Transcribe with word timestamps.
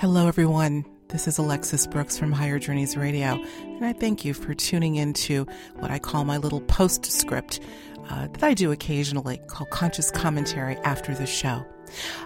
Hello, 0.00 0.28
everyone. 0.28 0.86
This 1.08 1.28
is 1.28 1.36
Alexis 1.36 1.86
Brooks 1.86 2.18
from 2.18 2.32
Higher 2.32 2.58
Journeys 2.58 2.96
Radio, 2.96 3.38
and 3.62 3.84
I 3.84 3.92
thank 3.92 4.24
you 4.24 4.32
for 4.32 4.54
tuning 4.54 4.96
into 4.96 5.44
what 5.74 5.90
I 5.90 5.98
call 5.98 6.24
my 6.24 6.38
little 6.38 6.62
postscript 6.62 7.60
uh, 8.08 8.28
that 8.28 8.42
I 8.42 8.54
do 8.54 8.72
occasionally 8.72 9.42
called 9.48 9.68
Conscious 9.68 10.10
Commentary 10.10 10.76
after 10.84 11.14
the 11.14 11.26
show. 11.26 11.62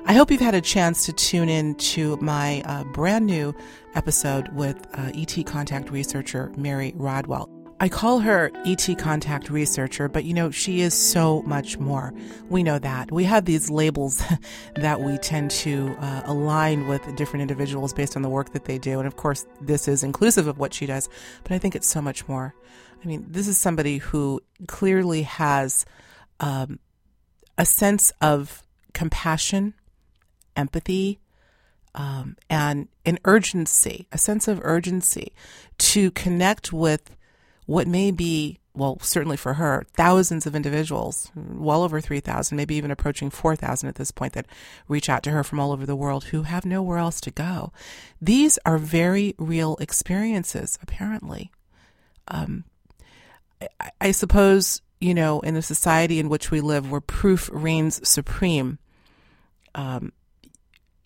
I 0.07 0.13
hope 0.13 0.31
you've 0.31 0.41
had 0.41 0.55
a 0.55 0.61
chance 0.61 1.05
to 1.07 1.13
tune 1.13 1.49
in 1.49 1.75
to 1.75 2.17
my 2.19 2.63
uh, 2.65 2.85
brand 2.85 3.27
new 3.27 3.53
episode 3.97 4.51
with 4.51 4.77
uh, 4.97 5.11
ET 5.13 5.45
contact 5.45 5.91
researcher 5.91 6.53
Mary 6.57 6.93
Rodwell. 6.95 7.54
I 7.85 7.91
call 7.91 8.21
her 8.21 8.51
ET 8.65 8.89
contact 8.97 9.51
researcher, 9.51 10.09
but 10.09 10.25
you 10.25 10.33
know, 10.33 10.51
she 10.51 10.81
is 10.81 10.95
so 10.95 11.43
much 11.43 11.77
more. 11.77 12.15
We 12.49 12.63
know 12.63 12.79
that. 12.79 13.13
We 13.13 13.25
have 13.25 13.45
these 13.45 13.69
labels 13.69 14.25
that 14.77 15.03
we 15.03 15.19
tend 15.19 15.51
to 15.51 15.95
uh, 15.99 16.23
align 16.25 16.89
with 16.89 17.03
different 17.15 17.43
individuals 17.43 17.93
based 17.93 18.17
on 18.17 18.23
the 18.23 18.31
work 18.31 18.55
that 18.55 18.65
they 18.65 18.79
do. 18.79 19.01
And 19.01 19.07
of 19.07 19.17
course, 19.17 19.45
this 19.61 19.87
is 19.87 20.03
inclusive 20.03 20.47
of 20.47 20.59
what 20.59 20.73
she 20.73 20.87
does, 20.87 21.11
but 21.43 21.53
I 21.53 21.59
think 21.59 21.77
it's 21.77 21.87
so 21.87 22.01
much 22.01 22.27
more. 22.27 22.55
I 23.05 23.07
mean, 23.07 23.27
this 23.29 23.47
is 23.47 23.59
somebody 23.59 23.99
who 23.99 24.41
clearly 24.67 25.25
has 25.25 25.85
um, 26.41 26.79
a 27.59 27.67
sense 27.67 28.15
of 28.23 28.63
compassion, 28.95 29.75
empathy, 30.57 31.21
um, 31.95 32.39
and 32.49 32.89
an 33.05 33.19
urgency, 33.27 34.09
a 34.11 34.17
sense 34.17 34.49
of 34.49 34.59
urgency 34.63 35.35
to 35.77 36.11
connect 36.13 36.73
with 36.73 37.15
what 37.67 37.87
may 37.87 38.11
be, 38.11 38.59
well, 38.75 38.99
certainly 39.01 39.37
for 39.37 39.55
her, 39.55 39.87
thousands 39.97 40.47
of 40.47 40.55
individuals, 40.55 41.31
well 41.35 41.83
over 41.83 42.01
3,000, 42.01 42.57
maybe 42.57 42.75
even 42.75 42.91
approaching 42.91 43.31
4,000 43.31 43.89
at 43.89 43.95
this 43.95 44.11
point, 44.11 44.35
that 44.35 44.47
reach 44.89 45.09
out 45.09 45.23
to 45.25 45.31
her 45.31 45.45
from 45.45 45.61
all 45.61 45.73
over 45.73 45.87
the 45.87 45.97
world 45.97 46.25
who 46.25 46.43
have 46.43 46.65
nowhere 46.65 46.99
else 46.99 47.21
to 47.23 47.31
go. 47.31 47.73
These 48.21 48.59
are 48.67 48.79
very 48.79 49.35
real 49.39 49.77
experiences, 49.81 50.79
apparently. 50.83 51.51
Um, 52.29 52.65
I, 53.81 53.91
I 54.01 54.11
suppose, 54.11 54.83
you 55.01 55.15
know, 55.15 55.41
in 55.41 55.55
the 55.55 55.63
society 55.63 56.19
in 56.19 56.29
which 56.29 56.51
we 56.51 56.61
live, 56.61 56.91
where 56.91 57.01
proof 57.01 57.49
reigns 57.53 58.07
supreme, 58.07 58.79
um, 59.75 60.13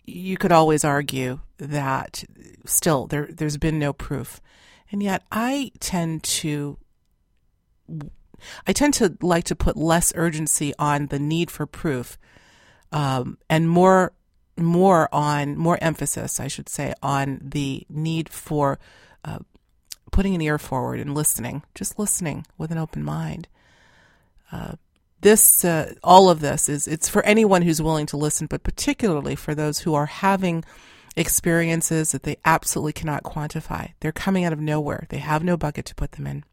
you 0.05 0.37
could 0.37 0.51
always 0.51 0.83
argue 0.83 1.39
that 1.57 2.23
still 2.65 3.07
there, 3.07 3.27
there's 3.31 3.57
been 3.57 3.79
no 3.79 3.93
proof. 3.93 4.41
And 4.91 5.03
yet 5.03 5.23
I 5.31 5.71
tend 5.79 6.23
to 6.23 6.77
I 8.65 8.73
tend 8.73 8.93
to 8.95 9.17
like 9.21 9.43
to 9.45 9.55
put 9.55 9.75
less 9.75 10.13
urgency 10.15 10.73
on 10.79 11.07
the 11.07 11.19
need 11.19 11.51
for 11.51 11.65
proof 11.65 12.17
um, 12.91 13.37
and 13.49 13.69
more 13.69 14.13
more 14.57 15.07
on 15.13 15.57
more 15.57 15.77
emphasis, 15.81 16.39
I 16.39 16.47
should 16.47 16.69
say, 16.69 16.93
on 17.01 17.39
the 17.41 17.85
need 17.89 18.29
for 18.29 18.79
uh, 19.23 19.39
putting 20.11 20.35
an 20.35 20.41
ear 20.41 20.57
forward 20.57 20.99
and 20.99 21.15
listening, 21.15 21.63
just 21.75 21.97
listening 21.97 22.45
with 22.57 22.71
an 22.71 22.77
open 22.77 23.03
mind. 23.03 23.47
Uh, 24.51 24.73
this 25.21 25.63
uh, 25.63 25.93
all 26.03 26.29
of 26.29 26.39
this 26.39 26.69
is 26.69 26.87
it's 26.87 27.09
for 27.09 27.23
anyone 27.23 27.61
who's 27.61 27.81
willing 27.81 28.05
to 28.07 28.17
listen, 28.17 28.47
but 28.47 28.63
particularly 28.63 29.35
for 29.35 29.53
those 29.53 29.79
who 29.79 29.93
are 29.93 30.07
having 30.07 30.63
experiences 31.15 32.11
that 32.11 32.23
they 32.23 32.37
absolutely 32.45 32.93
cannot 32.93 33.23
quantify. 33.23 33.93
They're 33.99 34.11
coming 34.11 34.45
out 34.45 34.53
of 34.53 34.59
nowhere. 34.59 35.05
They 35.09 35.17
have 35.17 35.43
no 35.43 35.57
bucket 35.57 35.85
to 35.85 35.95
put 35.95 36.13
them 36.13 36.27
in. 36.27 36.43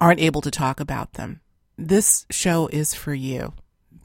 Aren't 0.00 0.20
able 0.20 0.40
to 0.40 0.50
talk 0.50 0.80
about 0.80 1.14
them. 1.14 1.40
This 1.76 2.26
show 2.30 2.68
is 2.68 2.94
for 2.94 3.14
you. 3.14 3.52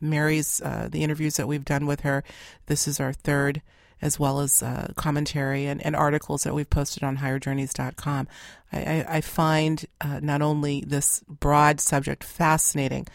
Mary's 0.01 0.61
uh, 0.61 0.87
the 0.89 1.03
interviews 1.03 1.37
that 1.37 1.47
we've 1.47 1.65
done 1.65 1.85
with 1.85 2.01
her. 2.01 2.23
This 2.67 2.87
is 2.87 2.99
our 2.99 3.13
third, 3.13 3.61
as 4.01 4.19
well 4.19 4.39
as 4.39 4.63
uh, 4.63 4.93
commentary 4.95 5.65
and, 5.65 5.85
and, 5.85 5.95
articles 5.95 6.43
that 6.43 6.53
we've 6.55 6.69
posted 6.69 7.03
on 7.03 7.17
higherjourneys.com. 7.17 8.27
I, 8.71 8.77
I, 8.77 9.05
I 9.17 9.21
find 9.21 9.85
uh, 9.99 10.19
not 10.21 10.41
only 10.41 10.81
this 10.87 11.21
broad 11.27 11.81
subject 11.81 12.23
fascinating, 12.23 13.07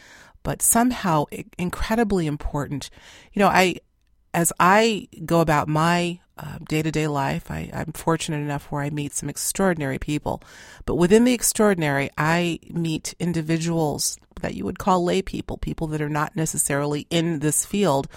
but 0.42 0.60
somehow 0.60 1.24
incredibly 1.58 2.26
important. 2.26 2.90
You 3.32 3.40
know, 3.40 3.48
I 3.48 3.76
as 4.34 4.52
I 4.58 5.08
go 5.24 5.40
about 5.40 5.68
my 5.68 6.20
day 6.68 6.82
to 6.82 6.90
day 6.90 7.06
life, 7.06 7.50
I, 7.50 7.70
I'm 7.72 7.92
fortunate 7.92 8.38
enough 8.38 8.70
where 8.70 8.82
I 8.82 8.90
meet 8.90 9.14
some 9.14 9.28
extraordinary 9.28 9.98
people. 9.98 10.42
But 10.84 10.96
within 10.96 11.24
the 11.24 11.32
extraordinary, 11.32 12.10
I 12.18 12.58
meet 12.68 13.14
individuals 13.20 14.18
that 14.40 14.54
you 14.54 14.64
would 14.64 14.78
call 14.78 15.04
lay 15.04 15.22
people, 15.22 15.56
people 15.56 15.86
that 15.88 16.02
are 16.02 16.08
not 16.08 16.36
necessarily 16.36 17.06
in 17.08 17.38
this 17.38 17.64
field, 17.64 18.08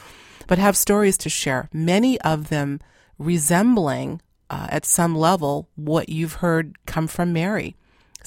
but 0.47 0.57
have 0.57 0.75
stories 0.75 1.17
to 1.19 1.29
share. 1.29 1.69
Many 1.71 2.19
of 2.21 2.49
them 2.49 2.79
resembling, 3.19 4.21
uh, 4.49 4.67
at 4.69 4.85
some 4.85 5.15
level, 5.15 5.69
what 5.75 6.09
you've 6.09 6.35
heard 6.35 6.75
come 6.85 7.07
from 7.07 7.33
Mary. 7.33 7.75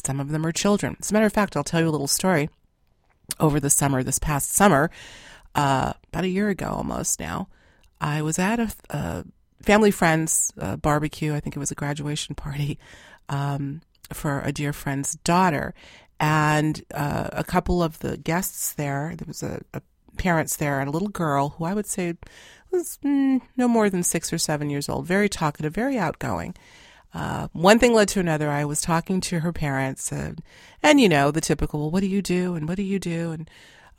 Some 0.05 0.21
of 0.21 0.31
them 0.31 0.47
are 0.47 0.53
children. 0.53 0.97
As 1.01 1.11
a 1.11 1.15
matter 1.15 1.27
of 1.27 1.33
fact, 1.33 1.57
I'll 1.57 1.65
tell 1.65 1.81
you 1.81 1.89
a 1.89 1.91
little 1.91 2.07
story. 2.07 2.49
Over 3.39 3.61
the 3.61 3.71
summer, 3.71 4.03
this 4.03 4.19
past 4.19 4.53
summer, 4.53 4.91
uh, 5.55 5.93
about 6.09 6.25
a 6.25 6.29
year 6.29 6.49
ago 6.49 6.67
almost 6.69 7.21
now, 7.21 7.49
I 8.01 8.23
was 8.23 8.39
at 8.39 8.59
a, 8.59 8.73
a 8.91 9.25
family 9.63 9.91
friend's 9.91 10.53
uh, 10.59 10.77
barbecue. 10.77 11.35
I 11.35 11.41
think 11.41 11.57
it 11.57 11.61
was 11.61 11.71
a 11.71 11.77
graduation 11.77 12.35
party 12.35 12.79
um, 13.29 13.83
for 14.13 14.41
a 14.41 14.53
dear 14.53 14.73
friend's 14.73 15.15
daughter, 15.17 15.75
and 16.19 16.83
uh, 16.95 17.29
a 17.33 17.45
couple 17.45 17.83
of 17.83 17.99
the 18.01 18.17
guests 18.17 18.73
there. 18.73 19.15
There 19.17 19.27
was 19.27 19.43
a, 19.43 19.61
a, 19.75 19.83
parents 20.17 20.57
there 20.57 20.81
and 20.81 20.89
a 20.89 20.93
little 20.93 21.09
girl 21.09 21.51
who 21.51 21.65
I 21.65 21.73
would 21.73 21.87
say 21.87 22.15
was 22.71 22.99
mm, 23.05 23.41
no 23.57 23.69
more 23.69 23.89
than 23.89 24.03
six 24.03 24.33
or 24.33 24.39
seven 24.39 24.71
years 24.71 24.89
old. 24.89 25.07
Very 25.07 25.29
talkative, 25.29 25.75
very 25.75 25.99
outgoing. 25.99 26.55
Uh, 27.13 27.49
one 27.53 27.79
thing 27.79 27.93
led 27.93 28.09
to 28.09 28.21
another. 28.21 28.51
I 28.51 28.65
was 28.65 28.81
talking 28.81 29.21
to 29.23 29.41
her 29.41 29.53
parents, 29.53 30.13
uh, 30.13 30.33
and 30.83 31.01
you 31.01 31.09
know 31.09 31.31
the 31.31 31.41
typical. 31.41 31.81
Well, 31.81 31.91
what 31.91 32.01
do 32.01 32.07
you 32.07 32.23
do? 32.23 32.55
And 32.55 32.69
what 32.69 32.77
do 32.77 32.83
you 32.83 32.99
do? 32.99 33.33
And 33.33 33.51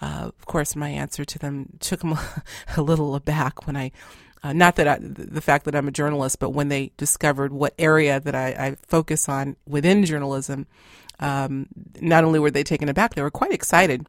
uh, 0.02 0.32
of 0.38 0.46
course, 0.46 0.76
my 0.76 0.90
answer 0.90 1.24
to 1.24 1.40
them 1.40 1.78
took 1.80 2.02
them 2.02 2.18
a 2.78 2.82
little 2.82 3.16
aback 3.16 3.68
when 3.68 3.78
I, 3.78 3.92
uh, 4.44 4.54
not 4.54 4.76
that 4.78 4.88
I, 4.88 4.98
the 5.00 5.42
fact 5.42 5.66
that 5.66 5.76
I'm 5.76 5.88
a 5.88 5.92
journalist, 5.92 6.40
but 6.40 6.50
when 6.50 6.70
they 6.70 6.92
discovered 6.98 7.54
what 7.54 7.76
area 7.78 8.20
that 8.20 8.34
I, 8.34 8.48
I 8.48 8.76
focus 8.88 9.30
on 9.30 9.56
within 9.68 10.04
journalism, 10.04 10.66
um, 11.20 11.68
not 12.00 12.24
only 12.24 12.40
were 12.40 12.50
they 12.50 12.64
taken 12.64 12.90
aback, 12.90 13.14
they 13.14 13.22
were 13.22 13.30
quite 13.30 13.52
excited. 13.52 14.08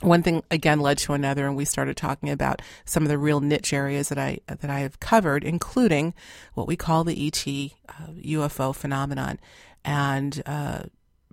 One 0.00 0.22
thing 0.22 0.42
again 0.50 0.80
led 0.80 0.96
to 0.98 1.12
another, 1.12 1.46
and 1.46 1.54
we 1.54 1.66
started 1.66 1.98
talking 1.98 2.30
about 2.30 2.62
some 2.86 3.02
of 3.02 3.10
the 3.10 3.18
real 3.18 3.40
niche 3.40 3.74
areas 3.74 4.08
that 4.08 4.16
I 4.16 4.38
that 4.46 4.70
I 4.70 4.80
have 4.80 4.98
covered, 4.98 5.44
including 5.44 6.14
what 6.54 6.66
we 6.66 6.74
call 6.74 7.04
the 7.04 7.26
ET 7.26 7.46
uh, 7.46 8.12
UFO 8.24 8.74
phenomenon. 8.74 9.38
And 9.84 10.42
uh, 10.46 10.84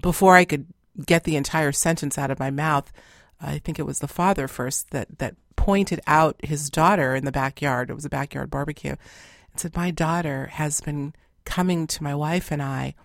before 0.01 0.35
I 0.35 0.43
could 0.43 0.65
get 1.05 1.23
the 1.23 1.37
entire 1.37 1.71
sentence 1.71 2.17
out 2.17 2.29
of 2.29 2.39
my 2.39 2.51
mouth, 2.51 2.91
I 3.41 3.59
think 3.59 3.79
it 3.79 3.85
was 3.85 3.99
the 3.99 4.07
father 4.07 4.47
first 4.47 4.91
that 4.91 5.19
that 5.19 5.35
pointed 5.55 5.99
out 6.07 6.35
his 6.43 6.69
daughter 6.69 7.15
in 7.15 7.25
the 7.25 7.31
backyard. 7.31 7.89
It 7.89 7.95
was 7.95 8.05
a 8.05 8.09
backyard 8.09 8.49
barbecue, 8.49 8.95
and 9.51 9.59
said, 9.59 9.75
"My 9.75 9.91
daughter 9.91 10.47
has 10.53 10.81
been 10.81 11.13
coming 11.45 11.87
to 11.87 12.03
my 12.03 12.15
wife 12.15 12.51
and 12.51 12.61
I 12.61 12.95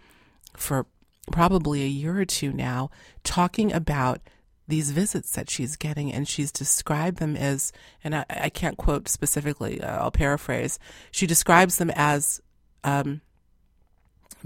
for 0.57 0.87
probably 1.31 1.83
a 1.83 1.87
year 1.87 2.19
or 2.19 2.25
two 2.25 2.53
now, 2.53 2.91
talking 3.25 3.73
about." 3.73 4.21
These 4.69 4.93
visits 4.93 5.33
that 5.33 5.51
she's 5.51 5.77
getting, 5.77 6.13
and 6.13 6.27
she's 6.27 6.53
described 6.53 7.19
them 7.19 7.37
as, 7.37 7.73
and 8.05 8.15
I, 8.15 8.25
I 8.31 8.49
can't 8.49 8.79
quote 8.79 9.09
specifically, 9.09 9.83
uh, 9.83 10.05
I'll 10.05 10.13
paraphrase. 10.13 10.79
She 11.11 11.27
describes 11.27 11.77
them 11.77 11.91
as 11.95 12.41
um, 12.85 13.23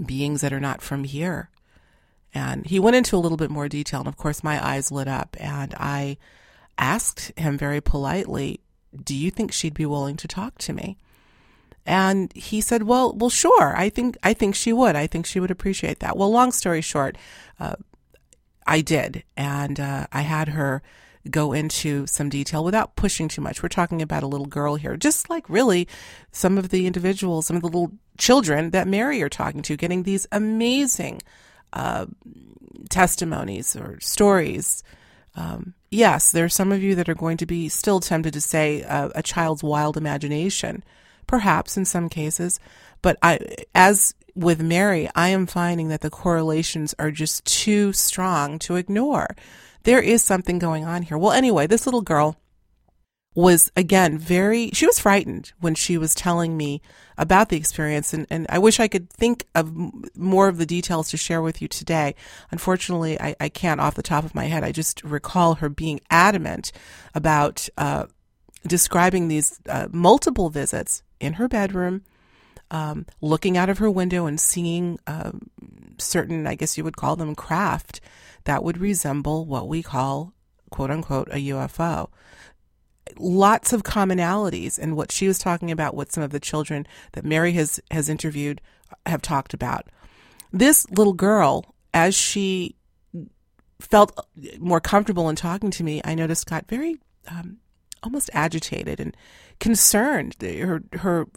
beings 0.03 0.41
that 0.41 0.51
are 0.51 0.59
not 0.59 0.81
from 0.81 1.03
here 1.03 1.49
and 2.37 2.67
he 2.67 2.79
went 2.79 2.95
into 2.95 3.15
a 3.15 3.23
little 3.23 3.37
bit 3.37 3.49
more 3.49 3.67
detail. 3.67 3.99
And 3.99 4.07
of 4.07 4.15
course, 4.15 4.43
my 4.43 4.63
eyes 4.63 4.91
lit 4.91 5.07
up. 5.07 5.35
And 5.39 5.73
I 5.75 6.17
asked 6.77 7.31
him 7.35 7.57
very 7.57 7.81
politely, 7.81 8.59
Do 9.03 9.15
you 9.15 9.31
think 9.31 9.51
she'd 9.51 9.73
be 9.73 9.87
willing 9.87 10.17
to 10.17 10.27
talk 10.27 10.59
to 10.59 10.73
me? 10.73 10.97
And 11.85 12.31
he 12.33 12.59
said, 12.59 12.83
"Well, 12.83 13.13
well, 13.13 13.29
sure. 13.29 13.73
I 13.77 13.87
think 13.89 14.17
I 14.21 14.33
think 14.33 14.55
she 14.55 14.73
would. 14.73 14.97
I 14.97 15.07
think 15.07 15.25
she 15.25 15.39
would 15.39 15.51
appreciate 15.51 15.99
that." 16.01 16.17
Well, 16.17 16.29
long 16.29 16.51
story 16.51 16.81
short, 16.81 17.17
uh, 17.61 17.75
I 18.67 18.81
did, 18.81 19.23
and 19.37 19.79
uh, 19.79 20.07
I 20.11 20.21
had 20.23 20.49
her 20.49 20.81
go 21.31 21.53
into 21.53 22.05
some 22.05 22.27
detail 22.27 22.65
without 22.65 22.97
pushing 22.97 23.29
too 23.29 23.39
much. 23.41 23.63
We're 23.63 23.69
talking 23.69 24.01
about 24.01 24.23
a 24.23 24.27
little 24.27 24.47
girl 24.47 24.75
here, 24.75 24.97
just 24.97 25.29
like 25.29 25.49
really 25.49 25.87
some 26.33 26.57
of 26.57 26.69
the 26.69 26.87
individuals, 26.87 27.47
some 27.47 27.55
of 27.55 27.61
the 27.61 27.69
little 27.69 27.93
children 28.17 28.71
that 28.71 28.87
Mary 28.87 29.21
are 29.21 29.29
talking 29.29 29.61
to, 29.61 29.77
getting 29.77 30.03
these 30.03 30.27
amazing 30.33 31.21
uh, 31.73 32.05
testimonies 32.89 33.75
or 33.75 33.99
stories. 33.99 34.83
Um, 35.35 35.73
yes, 35.91 36.31
there 36.31 36.45
are 36.45 36.49
some 36.49 36.71
of 36.71 36.81
you 36.81 36.95
that 36.95 37.09
are 37.09 37.15
going 37.15 37.37
to 37.37 37.45
be 37.45 37.69
still 37.69 37.99
tempted 37.99 38.33
to 38.33 38.41
say 38.41 38.83
uh, 38.83 39.09
a 39.13 39.21
child's 39.21 39.63
wild 39.63 39.97
imagination, 39.97 40.83
perhaps 41.27 41.77
in 41.77 41.85
some 41.85 42.09
cases. 42.09 42.59
But 43.01 43.17
I, 43.21 43.39
as 43.75 44.15
with 44.35 44.61
Mary, 44.61 45.09
I 45.15 45.29
am 45.29 45.45
finding 45.45 45.89
that 45.89 46.01
the 46.01 46.09
correlations 46.09 46.95
are 46.99 47.11
just 47.11 47.45
too 47.45 47.93
strong 47.93 48.59
to 48.59 48.75
ignore. 48.75 49.35
There 49.83 50.01
is 50.01 50.23
something 50.23 50.59
going 50.59 50.85
on 50.85 51.03
here. 51.03 51.17
Well, 51.17 51.31
anyway, 51.31 51.67
this 51.67 51.85
little 51.85 52.01
girl 52.01 52.37
was 53.37 53.71
again 53.75 54.17
very 54.17 54.71
she 54.71 54.87
was 54.87 54.97
frightened 54.97 55.51
when 55.59 55.75
she 55.75 55.95
was 55.95 56.15
telling 56.15 56.57
me 56.57 56.81
about 57.19 57.49
the 57.49 57.55
experience. 57.55 58.11
And, 58.11 58.25
and 58.31 58.47
i 58.49 58.57
wish 58.57 58.79
i 58.79 58.87
could 58.87 59.11
think 59.11 59.45
of 59.53 59.71
more 60.17 60.47
of 60.47 60.57
the 60.57 60.65
details 60.65 61.11
to 61.11 61.17
share 61.17 61.43
with 61.43 61.61
you 61.61 61.67
today. 61.67 62.15
Unfortunately 62.49 63.21
i, 63.21 63.35
I 63.39 63.49
can't 63.49 63.79
off 63.79 63.93
the 63.93 64.01
top 64.01 64.25
of 64.25 64.33
my 64.33 64.45
head. 64.45 64.63
I 64.63 64.71
just 64.71 65.03
recall 65.03 65.55
her 65.55 65.69
being 65.69 65.99
adamant 66.09 66.71
about 67.13 67.69
uh, 67.77 68.07
describing 68.65 69.27
these 69.27 69.59
uh, 69.69 69.87
multiple 69.91 70.49
visits 70.49 71.03
in 71.19 71.33
her 71.33 71.47
bedroom 71.47 72.01
um, 72.71 73.05
looking 73.21 73.55
out 73.55 73.69
of 73.69 73.77
her 73.77 73.91
window 73.91 74.25
and 74.25 74.39
seeing 74.39 74.97
uh, 75.05 75.33
certain 75.99 76.47
i 76.47 76.55
guess 76.55 76.75
you 76.75 76.83
would 76.83 76.97
call 76.97 77.15
them 77.15 77.35
craft 77.35 78.01
that 78.45 78.63
would 78.63 78.79
resemble 78.79 79.45
what 79.45 79.67
we 79.67 79.83
call 79.83 80.33
quote 80.71 80.89
unquote 80.89 81.27
a 81.31 81.49
ufo 81.49 82.09
lots 83.17 83.73
of 83.73 83.83
commonalities 83.83 84.77
in 84.77 84.95
what 84.95 85.11
she 85.11 85.27
was 85.27 85.39
talking 85.39 85.71
about, 85.71 85.95
what 85.95 86.11
some 86.11 86.23
of 86.23 86.31
the 86.31 86.39
children 86.39 86.87
that 87.13 87.25
Mary 87.25 87.53
has, 87.53 87.79
has 87.91 88.09
interviewed 88.09 88.61
have 89.05 89.21
talked 89.21 89.53
about. 89.53 89.87
This 90.51 90.89
little 90.89 91.13
girl, 91.13 91.75
as 91.93 92.15
she 92.15 92.75
felt 93.79 94.17
more 94.59 94.79
comfortable 94.79 95.29
in 95.29 95.35
talking 95.35 95.71
to 95.71 95.83
me, 95.83 96.01
I 96.03 96.15
noticed 96.15 96.47
got 96.47 96.67
very 96.67 96.97
um, 97.29 97.57
almost 98.03 98.29
agitated 98.33 98.99
and 98.99 99.15
concerned. 99.59 100.35
Her 100.41 100.83
her 100.93 101.27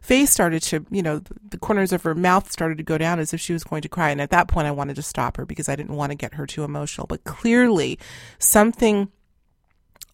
face 0.00 0.30
started 0.30 0.62
to, 0.62 0.86
you 0.90 1.02
know, 1.02 1.20
the 1.50 1.58
corners 1.58 1.92
of 1.92 2.02
her 2.02 2.14
mouth 2.14 2.50
started 2.50 2.78
to 2.78 2.84
go 2.84 2.96
down 2.96 3.18
as 3.18 3.34
if 3.34 3.40
she 3.40 3.52
was 3.52 3.64
going 3.64 3.82
to 3.82 3.88
cry. 3.88 4.10
And 4.10 4.20
at 4.20 4.30
that 4.30 4.48
point, 4.48 4.66
I 4.66 4.70
wanted 4.70 4.96
to 4.96 5.02
stop 5.02 5.36
her 5.36 5.44
because 5.44 5.68
I 5.68 5.76
didn't 5.76 5.96
want 5.96 6.10
to 6.10 6.16
get 6.16 6.34
her 6.34 6.46
too 6.46 6.64
emotional. 6.64 7.06
But 7.06 7.24
clearly, 7.24 7.98
something 8.38 9.08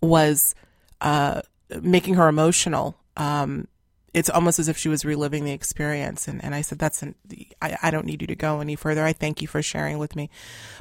was 0.03 0.55
uh, 1.01 1.43
making 1.83 2.15
her 2.15 2.29
emotional. 2.29 2.97
Um, 3.17 3.69
it's 4.15 4.31
almost 4.31 4.59
as 4.59 4.69
if 4.69 4.79
she 4.79 4.89
was 4.89 5.05
reliving 5.05 5.45
the 5.45 5.53
experience. 5.53 6.27
And, 6.27 6.43
and 6.43 6.55
I 6.55 6.63
said, 6.63 6.79
that's, 6.79 7.03
an, 7.03 7.15
I, 7.61 7.77
I 7.83 7.91
don't 7.91 8.07
need 8.07 8.23
you 8.23 8.27
to 8.29 8.35
go 8.35 8.61
any 8.61 8.75
further. 8.75 9.05
I 9.05 9.13
thank 9.13 9.43
you 9.43 9.49
for 9.49 9.61
sharing 9.61 9.99
with 9.99 10.17
me. 10.17 10.31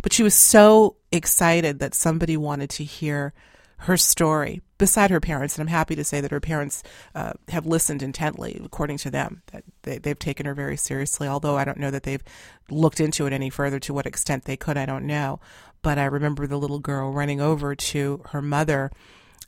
But 0.01 0.13
she 0.13 0.23
was 0.23 0.33
so 0.33 0.95
excited 1.11 1.79
that 1.79 1.93
somebody 1.93 2.37
wanted 2.37 2.69
to 2.71 2.85
hear 2.85 3.33
her 3.79 3.97
story 3.97 4.61
beside 4.77 5.11
her 5.11 5.19
parents. 5.19 5.57
And 5.57 5.61
I'm 5.61 5.73
happy 5.73 5.95
to 5.95 6.03
say 6.05 6.21
that 6.21 6.31
her 6.31 6.39
parents 6.39 6.81
uh, 7.13 7.33
have 7.49 7.65
listened 7.65 8.01
intently, 8.01 8.61
according 8.63 8.99
to 8.99 9.11
them, 9.11 9.41
that 9.51 9.63
they, 9.83 9.97
they've 9.97 10.17
taken 10.17 10.45
her 10.45 10.53
very 10.53 10.77
seriously. 10.77 11.27
Although 11.27 11.57
I 11.57 11.65
don't 11.65 11.77
know 11.77 11.91
that 11.91 12.03
they've 12.03 12.23
looked 12.69 13.01
into 13.01 13.25
it 13.25 13.33
any 13.33 13.49
further 13.49 13.79
to 13.81 13.93
what 13.93 14.05
extent 14.05 14.45
they 14.45 14.55
could, 14.55 14.77
I 14.77 14.85
don't 14.85 15.05
know. 15.05 15.41
But 15.81 15.97
I 15.97 16.05
remember 16.05 16.47
the 16.47 16.57
little 16.57 16.79
girl 16.79 17.11
running 17.11 17.41
over 17.41 17.75
to 17.75 18.21
her 18.29 18.41
mother 18.41 18.91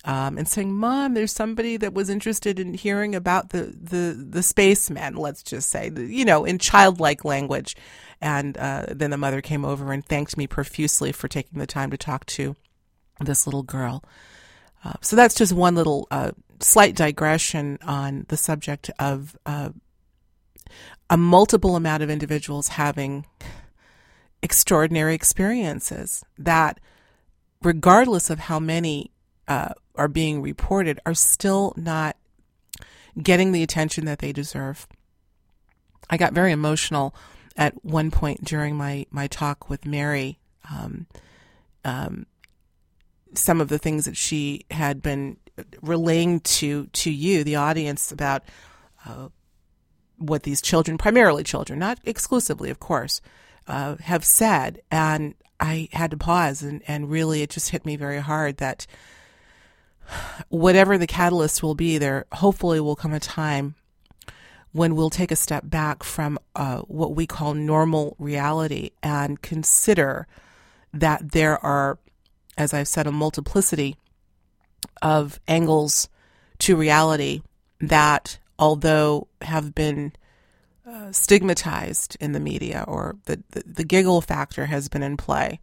um, 0.06 0.38
and 0.38 0.48
saying, 0.48 0.74
"Mom, 0.74 1.14
there's 1.14 1.32
somebody 1.32 1.78
that 1.78 1.94
was 1.94 2.10
interested 2.10 2.60
in 2.60 2.74
hearing 2.74 3.16
about 3.16 3.50
the 3.50 3.64
the 3.64 4.14
the 4.14 4.44
spacemen." 4.44 5.16
Let's 5.16 5.44
just 5.44 5.70
say, 5.70 5.92
you 5.96 6.26
know, 6.26 6.46
in 6.46 6.60
childlike 6.60 7.26
language. 7.26 7.76
And 8.20 8.58
uh, 8.58 8.88
then 8.90 9.12
the 9.12 9.18
mother 9.18 9.42
came 9.42 9.64
over 9.64 9.94
and 9.94 10.04
thanked 10.04 10.38
me 10.38 10.48
profusely 10.48 11.12
for 11.12 11.28
taking 11.28 11.60
the 11.60 11.68
time 11.68 11.92
to 11.92 11.98
talk 11.98 12.26
to 12.28 12.56
this 13.20 13.46
little 13.46 13.64
girl. 13.64 14.04
Uh, 14.84 14.94
so 15.02 15.16
that's 15.16 15.36
just 15.36 15.54
one 15.54 15.76
little 15.76 16.08
uh, 16.10 16.32
slight 16.60 16.96
digression 16.96 17.78
on 17.84 18.26
the 18.30 18.38
subject 18.38 18.90
of 19.00 19.38
uh, 19.46 19.70
a 21.10 21.18
multiple 21.18 21.76
amount 21.76 22.04
of 22.04 22.10
individuals 22.10 22.70
having 22.70 23.26
extraordinary 24.42 25.16
experiences 25.16 26.24
that, 26.38 26.80
regardless 27.62 28.30
of 28.30 28.40
how 28.40 28.60
many 28.60 29.12
uh, 29.48 29.74
are 29.98 30.08
being 30.08 30.42
reported 30.42 31.00
are 31.06 31.14
still 31.14 31.74
not 31.76 32.16
getting 33.22 33.52
the 33.52 33.64
attention 33.64 34.06
that 34.06 34.20
they 34.20 34.32
deserve. 34.32 34.88
I 36.10 36.18
got 36.18 36.34
very 36.34 36.52
emotional 36.52 37.16
at 37.56 37.84
one 37.84 38.12
point 38.12 38.44
during 38.44 38.76
my, 38.76 39.06
my 39.10 39.28
talk 39.28 39.70
with 39.70 39.86
Mary. 39.86 40.40
Um, 40.70 41.08
um, 41.84 42.26
some 43.34 43.60
of 43.60 43.70
the 43.70 43.80
things 43.80 44.06
that 44.06 44.18
she 44.18 44.66
had 44.72 45.02
been 45.02 45.38
relaying 45.82 46.40
to 46.42 46.86
to 46.88 47.12
you, 47.12 47.44
the 47.44 47.56
audience, 47.56 48.12
about 48.12 48.44
uh, 49.06 49.30
what 50.18 50.44
these 50.44 50.62
children, 50.62 50.98
primarily 50.98 51.44
children, 51.44 51.80
not 51.80 52.00
exclusively, 52.04 52.70
of 52.70 52.80
course, 52.80 53.22
uh, 53.68 53.96
have 53.98 54.24
said, 54.24 54.82
and 54.92 55.36
I 55.60 55.90
had 55.92 56.12
to 56.12 56.18
pause 56.18 56.62
and, 56.62 56.82
and 56.88 57.10
really 57.10 57.42
it 57.42 57.50
just 57.50 57.70
hit 57.70 57.86
me 57.86 57.96
very 57.96 58.20
hard 58.20 58.58
that 58.58 58.86
whatever 60.50 60.98
the 60.98 61.08
catalyst 61.08 61.62
will 61.64 61.76
be, 61.76 61.98
there 61.98 62.26
hopefully 62.32 62.80
will 62.80 62.96
come 62.96 63.14
a 63.14 63.20
time 63.20 63.76
when 64.72 64.96
we'll 64.96 65.10
take 65.10 65.32
a 65.32 65.36
step 65.36 65.64
back 65.66 66.04
from 66.04 66.38
uh, 66.56 66.80
what 66.82 67.16
we 67.16 67.26
call 67.26 67.54
normal 67.54 68.16
reality 68.20 68.92
and 69.02 69.42
consider 69.42 70.28
that 70.94 71.32
there 71.32 71.64
are, 71.66 71.98
as 72.58 72.74
I've 72.74 72.88
said, 72.88 73.08
a 73.08 73.12
multiplicity 73.12 73.96
of 75.02 75.40
angles 75.48 76.10
to 76.60 76.76
reality 76.76 77.42
that, 77.80 78.40
although 78.60 79.28
have 79.42 79.74
been 79.74 80.14
uh, 80.88 81.12
stigmatized 81.12 82.18
in 82.20 82.32
the 82.32 82.40
media 82.40 82.84
or 82.88 83.18
the, 83.26 83.42
the, 83.52 83.64
the 83.66 83.84
giggle 83.84 84.22
factor 84.22 84.68
has 84.68 84.90
been 84.90 85.04
in 85.04 85.18
play, 85.18 85.60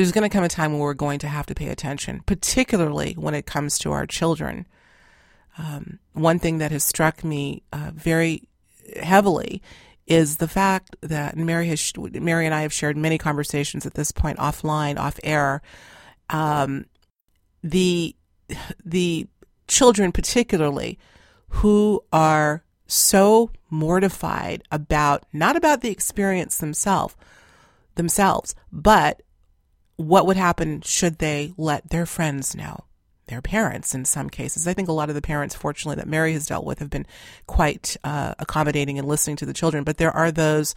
there's 0.00 0.12
going 0.12 0.28
to 0.28 0.32
come 0.32 0.44
a 0.44 0.48
time 0.48 0.72
when 0.72 0.80
we're 0.80 0.94
going 0.94 1.18
to 1.18 1.28
have 1.28 1.44
to 1.44 1.54
pay 1.54 1.68
attention, 1.68 2.22
particularly 2.24 3.12
when 3.18 3.34
it 3.34 3.44
comes 3.44 3.78
to 3.78 3.92
our 3.92 4.06
children. 4.06 4.66
Um, 5.58 5.98
one 6.14 6.38
thing 6.38 6.56
that 6.56 6.70
has 6.70 6.84
struck 6.84 7.22
me 7.22 7.64
uh, 7.70 7.90
very 7.92 8.44
heavily 8.96 9.60
is 10.06 10.38
the 10.38 10.48
fact 10.48 10.96
that 11.02 11.36
Mary 11.36 11.68
has 11.68 11.92
Mary 12.14 12.46
and 12.46 12.54
I 12.54 12.62
have 12.62 12.72
shared 12.72 12.96
many 12.96 13.18
conversations 13.18 13.84
at 13.84 13.92
this 13.92 14.10
point 14.10 14.38
offline, 14.38 14.98
off 14.98 15.20
air. 15.22 15.60
Um, 16.30 16.86
the 17.62 18.16
the 18.82 19.26
children, 19.68 20.12
particularly, 20.12 20.98
who 21.48 22.02
are 22.10 22.64
so 22.86 23.50
mortified 23.68 24.62
about 24.72 25.24
not 25.34 25.56
about 25.56 25.82
the 25.82 25.90
experience 25.90 26.56
themselves 26.56 27.16
themselves, 27.96 28.54
but 28.72 29.20
what 30.00 30.26
would 30.26 30.36
happen 30.36 30.80
should 30.82 31.18
they 31.18 31.52
let 31.56 31.90
their 31.90 32.06
friends 32.06 32.54
know? 32.54 32.84
Their 33.26 33.42
parents, 33.42 33.94
in 33.94 34.04
some 34.04 34.28
cases. 34.28 34.66
I 34.66 34.74
think 34.74 34.88
a 34.88 34.92
lot 34.92 35.08
of 35.08 35.14
the 35.14 35.22
parents, 35.22 35.54
fortunately, 35.54 35.96
that 35.96 36.08
Mary 36.08 36.32
has 36.32 36.46
dealt 36.46 36.64
with 36.64 36.80
have 36.80 36.90
been 36.90 37.06
quite 37.46 37.96
uh, 38.02 38.34
accommodating 38.40 38.98
and 38.98 39.06
listening 39.06 39.36
to 39.36 39.46
the 39.46 39.52
children. 39.52 39.84
But 39.84 39.98
there 39.98 40.10
are 40.10 40.32
those, 40.32 40.74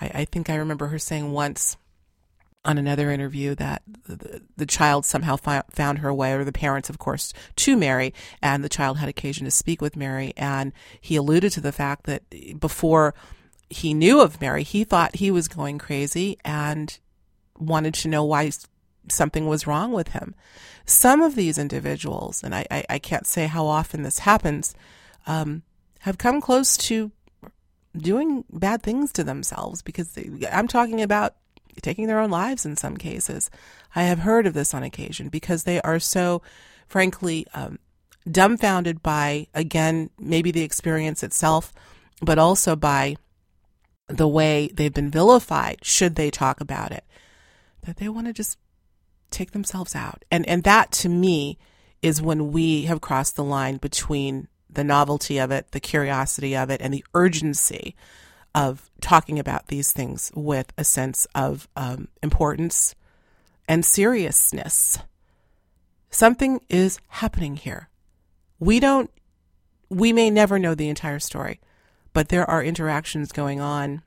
I, 0.00 0.10
I 0.14 0.24
think 0.24 0.48
I 0.48 0.56
remember 0.56 0.86
her 0.86 0.98
saying 0.98 1.32
once 1.32 1.76
on 2.64 2.78
another 2.78 3.10
interview 3.10 3.54
that 3.56 3.82
the, 4.06 4.40
the 4.56 4.64
child 4.64 5.04
somehow 5.04 5.36
fi- 5.36 5.64
found 5.70 5.98
her 5.98 6.14
way, 6.14 6.32
or 6.32 6.44
the 6.44 6.52
parents, 6.52 6.88
of 6.88 6.98
course, 6.98 7.34
to 7.56 7.76
Mary, 7.76 8.14
and 8.40 8.64
the 8.64 8.70
child 8.70 8.96
had 8.96 9.08
occasion 9.10 9.44
to 9.44 9.50
speak 9.50 9.82
with 9.82 9.96
Mary. 9.96 10.32
And 10.38 10.72
he 10.98 11.16
alluded 11.16 11.52
to 11.52 11.60
the 11.60 11.72
fact 11.72 12.04
that 12.04 12.22
before 12.58 13.14
he 13.68 13.92
knew 13.92 14.22
of 14.22 14.40
Mary, 14.40 14.62
he 14.62 14.84
thought 14.84 15.16
he 15.16 15.30
was 15.30 15.48
going 15.48 15.76
crazy, 15.76 16.38
and 16.46 16.98
wanted 17.58 17.94
to 17.94 18.08
know 18.08 18.24
why 18.24 18.50
something 19.08 19.46
was 19.46 19.66
wrong 19.66 19.92
with 19.92 20.08
him. 20.08 20.34
Some 20.86 21.22
of 21.22 21.34
these 21.34 21.58
individuals, 21.58 22.42
and 22.42 22.54
I, 22.54 22.66
I, 22.70 22.84
I 22.90 22.98
can't 22.98 23.26
say 23.26 23.46
how 23.46 23.66
often 23.66 24.02
this 24.02 24.20
happens, 24.20 24.74
um, 25.26 25.62
have 26.00 26.18
come 26.18 26.40
close 26.40 26.76
to 26.76 27.10
doing 27.96 28.44
bad 28.50 28.82
things 28.82 29.12
to 29.12 29.24
themselves 29.24 29.80
because 29.80 30.12
they, 30.12 30.30
I'm 30.50 30.68
talking 30.68 31.00
about 31.00 31.36
taking 31.82 32.06
their 32.06 32.20
own 32.20 32.30
lives 32.30 32.66
in 32.66 32.76
some 32.76 32.96
cases. 32.96 33.50
I 33.96 34.04
have 34.04 34.20
heard 34.20 34.46
of 34.46 34.54
this 34.54 34.74
on 34.74 34.82
occasion 34.82 35.28
because 35.28 35.64
they 35.64 35.80
are 35.82 35.98
so, 35.98 36.42
frankly, 36.86 37.46
um, 37.54 37.78
dumbfounded 38.30 39.02
by, 39.02 39.46
again, 39.54 40.10
maybe 40.18 40.50
the 40.50 40.62
experience 40.62 41.22
itself, 41.22 41.72
but 42.20 42.38
also 42.38 42.76
by 42.76 43.16
the 44.08 44.28
way 44.28 44.70
they've 44.74 44.92
been 44.92 45.10
vilified 45.10 45.78
should 45.82 46.14
they 46.16 46.30
talk 46.30 46.60
about 46.60 46.92
it 46.92 47.04
that 47.84 47.96
they 47.96 48.08
want 48.08 48.26
to 48.26 48.32
just 48.32 48.58
take 49.30 49.52
themselves 49.52 49.94
out. 49.94 50.24
And 50.30 50.46
and 50.48 50.62
that 50.64 50.92
to 50.92 51.08
me 51.08 51.58
is 52.02 52.20
when 52.20 52.52
we 52.52 52.82
have 52.82 53.00
crossed 53.00 53.36
the 53.36 53.44
line 53.44 53.78
between 53.78 54.48
the 54.68 54.84
novelty 54.84 55.38
of 55.38 55.50
it, 55.50 55.70
the 55.70 55.80
curiosity 55.80 56.56
of 56.56 56.70
it, 56.70 56.80
and 56.80 56.92
the 56.92 57.04
urgency 57.14 57.94
of 58.54 58.90
talking 59.00 59.38
about 59.38 59.68
these 59.68 59.92
things 59.92 60.30
with 60.34 60.72
a 60.78 60.84
sense 60.84 61.26
of 61.34 61.68
um, 61.76 62.08
importance 62.22 62.94
and 63.66 63.84
seriousness. 63.84 64.98
Something 66.10 66.60
is 66.68 67.00
happening 67.08 67.56
here. 67.56 67.88
We 68.60 68.78
don't, 68.78 69.10
we 69.88 70.12
may 70.12 70.30
never 70.30 70.58
know 70.58 70.74
the 70.74 70.88
entire 70.88 71.18
story, 71.18 71.60
but 72.12 72.28
there 72.28 72.48
are 72.48 72.62
interactions 72.62 73.32
going 73.32 73.60
on 73.60 74.02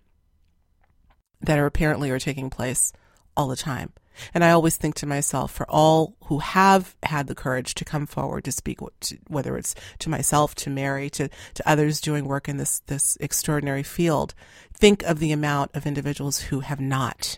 that 1.42 1.60
are 1.60 1.66
apparently 1.66 2.10
are 2.10 2.20
taking 2.20 2.50
place 2.50 2.94
all 3.38 3.48
the 3.48 3.56
time. 3.56 3.94
And 4.34 4.44
I 4.44 4.50
always 4.50 4.76
think 4.76 4.96
to 4.96 5.06
myself, 5.06 5.52
for 5.52 5.70
all 5.70 6.16
who 6.26 6.40
have 6.40 6.96
had 7.04 7.28
the 7.28 7.36
courage 7.36 7.76
to 7.76 7.86
come 7.86 8.08
forward 8.08 8.44
to 8.46 8.52
speak, 8.52 8.80
whether 9.28 9.58
it's 9.58 9.76
to 10.00 10.10
myself, 10.10 10.56
to 10.56 10.72
Mary, 10.72 11.10
to, 11.12 11.30
to 11.54 11.70
others 11.70 12.02
doing 12.02 12.26
work 12.26 12.50
in 12.50 12.58
this, 12.58 12.80
this 12.88 13.18
extraordinary 13.22 13.84
field, 13.84 14.34
think 14.74 15.04
of 15.04 15.20
the 15.20 15.32
amount 15.32 15.72
of 15.76 15.86
individuals 15.86 16.40
who 16.40 16.62
have 16.62 16.82
not 16.82 17.38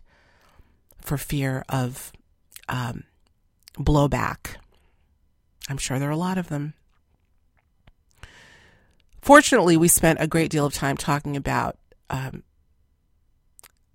for 1.02 1.18
fear 1.18 1.66
of 1.68 2.14
um, 2.70 3.04
blowback. 3.76 4.56
I'm 5.70 5.78
sure 5.78 6.00
there 6.00 6.10
are 6.10 6.14
a 6.14 6.18
lot 6.18 6.38
of 6.38 6.48
them. 6.48 6.74
Fortunately, 9.22 9.76
we 9.76 9.90
spent 9.90 10.22
a 10.22 10.28
great 10.28 10.50
deal 10.50 10.66
of 10.66 10.74
time 10.74 10.96
talking 10.96 11.36
about 11.36 11.78
um, 12.10 12.44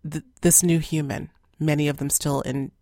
th- 0.08 0.24
this 0.42 0.62
new 0.62 0.78
human, 0.78 1.30
many 1.58 1.88
of 1.88 1.98
them 1.98 2.10
still 2.10 2.40
in 2.42 2.72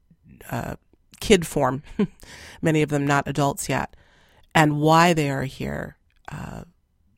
uh, 0.51 0.77
kid 1.21 1.47
form, 1.47 1.83
many 2.63 2.83
of 2.83 2.91
them 2.91 3.07
not 3.07 3.29
adults 3.29 3.69
yet, 3.69 3.95
and 4.55 4.81
why 4.81 5.13
they 5.13 5.31
are 5.31 5.45
here. 5.45 5.97
Uh, 6.31 6.63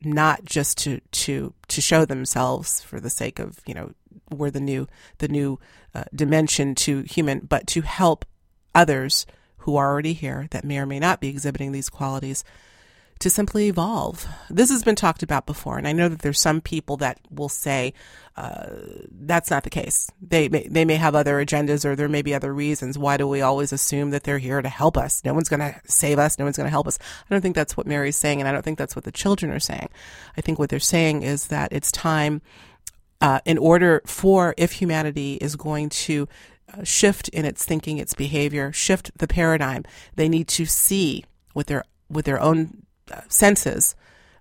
not 0.03 0.45
just 0.45 0.77
to 0.77 0.99
to 1.11 1.53
to 1.67 1.81
show 1.81 2.05
themselves 2.05 2.81
for 2.81 2.99
the 2.99 3.09
sake 3.09 3.39
of 3.39 3.59
you 3.65 3.73
know 3.73 3.91
we're 4.29 4.51
the 4.51 4.59
new 4.59 4.87
the 5.17 5.27
new 5.27 5.59
uh, 5.93 6.03
dimension 6.13 6.75
to 6.75 7.01
human, 7.01 7.39
but 7.39 7.65
to 7.67 7.81
help 7.81 8.25
others 8.73 9.25
who 9.59 9.75
are 9.75 9.91
already 9.91 10.13
here 10.13 10.47
that 10.51 10.63
may 10.63 10.77
or 10.77 10.85
may 10.85 10.99
not 10.99 11.19
be 11.19 11.27
exhibiting 11.27 11.71
these 11.71 11.89
qualities 11.89 12.43
to 13.19 13.29
simply 13.29 13.67
evolve. 13.67 14.27
This 14.49 14.69
has 14.69 14.83
been 14.83 14.95
talked 14.95 15.23
about 15.23 15.45
before, 15.45 15.77
and 15.77 15.87
I 15.87 15.93
know 15.93 16.09
that 16.09 16.19
there's 16.19 16.39
some 16.39 16.61
people 16.61 16.97
that 16.97 17.19
will 17.29 17.49
say 17.49 17.93
uh, 18.35 18.67
that's 19.09 19.49
not 19.49 19.63
the 19.63 19.69
case. 19.69 20.09
They 20.21 20.49
may, 20.49 20.67
they 20.67 20.83
may 20.83 20.95
have 20.95 21.15
other 21.15 21.43
agendas, 21.43 21.85
or 21.85 21.95
there 21.95 22.09
may 22.09 22.21
be 22.21 22.33
other 22.33 22.53
reasons. 22.53 22.97
Why 22.97 23.15
do 23.15 23.27
we 23.27 23.41
always 23.41 23.71
assume 23.71 24.09
that 24.11 24.23
they're 24.23 24.37
here 24.37 24.61
to 24.61 24.67
help 24.67 24.97
us? 24.97 25.23
No 25.23 25.33
one's 25.33 25.47
going 25.47 25.61
to 25.61 25.79
save 25.85 26.19
us. 26.19 26.37
No 26.37 26.45
one's 26.45 26.57
going 26.57 26.67
to 26.67 26.71
help 26.71 26.87
us. 26.87 26.99
I 26.99 27.33
don't 27.33 27.41
think 27.41 27.55
that's 27.55 27.77
what 27.77 27.87
Mary's 27.87 28.17
saying, 28.17 28.41
and 28.41 28.47
I 28.47 28.51
don't 28.51 28.63
think 28.63 28.77
that's 28.77 28.95
what 28.95 29.05
the 29.05 29.11
children 29.11 29.51
are 29.51 29.59
saying. 29.59 29.89
I 30.37 30.41
think 30.41 30.59
what 30.59 30.69
they're 30.69 30.79
saying 30.79 31.23
is 31.23 31.47
that 31.47 31.71
it's 31.71 31.91
time, 31.91 32.41
uh, 33.21 33.39
in 33.45 33.57
order 33.57 34.01
for 34.05 34.53
if 34.57 34.73
humanity 34.73 35.35
is 35.35 35.55
going 35.55 35.87
to 35.89 36.27
uh, 36.73 36.83
shift 36.83 37.29
in 37.29 37.45
its 37.45 37.63
thinking, 37.63 37.97
its 37.97 38.13
behavior, 38.13 38.73
shift 38.73 39.17
the 39.17 39.27
paradigm, 39.27 39.85
they 40.15 40.27
need 40.27 40.49
to 40.49 40.65
see 40.65 41.23
with 41.53 41.67
their 41.67 41.85
with 42.09 42.25
their 42.25 42.39
own 42.39 42.84
senses 43.27 43.95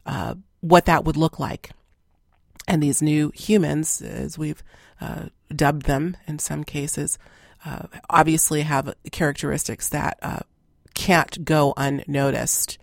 uh, 0.06 0.34
what 0.60 0.86
that 0.86 1.04
would 1.04 1.16
look 1.16 1.38
like. 1.38 1.70
And 2.66 2.82
these 2.82 3.02
new 3.02 3.30
humans, 3.34 4.00
as 4.00 4.38
we've 4.38 4.62
uh, 5.00 5.26
dubbed 5.54 5.86
them 5.86 6.16
in 6.26 6.38
some 6.38 6.64
cases, 6.64 7.18
uh, 7.64 7.86
obviously 8.08 8.62
have 8.62 8.94
characteristics 9.12 9.88
that 9.90 10.18
uh, 10.22 10.40
can't 10.94 11.44
go 11.44 11.74
unnoticed. 11.76 12.78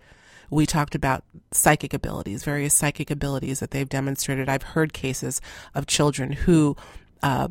We 0.50 0.66
talked 0.66 0.94
about 0.94 1.24
psychic 1.50 1.94
abilities, 1.94 2.44
various 2.44 2.74
psychic 2.74 3.10
abilities 3.10 3.60
that 3.60 3.70
they've 3.70 3.88
demonstrated. 3.88 4.48
I've 4.48 4.62
heard 4.62 4.92
cases 4.92 5.40
of 5.74 5.86
children 5.86 6.32
who 6.32 6.76
uh, 7.22 7.48